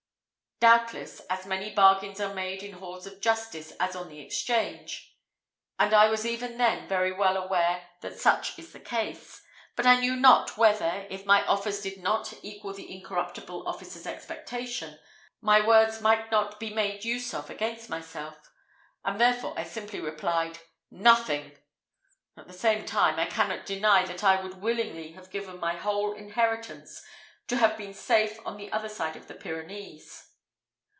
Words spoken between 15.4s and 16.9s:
my words might not be